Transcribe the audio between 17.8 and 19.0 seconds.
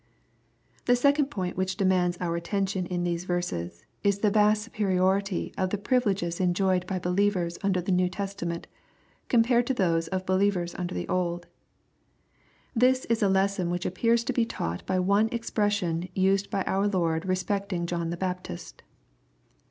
John the Baptist.